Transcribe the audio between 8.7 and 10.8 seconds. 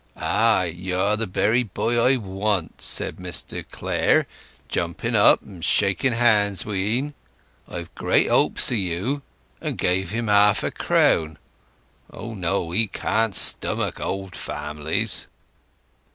of you;' and gave him half a